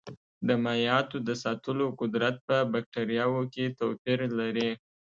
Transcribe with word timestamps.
د 0.47 0.49
مایعاتو 0.63 1.17
د 1.27 1.29
ساتلو 1.43 1.85
قدرت 2.01 2.35
په 2.47 2.57
بکټریاوو 2.73 3.41
کې 3.53 3.65
توپیر 3.79 4.19
لري. 4.39 4.69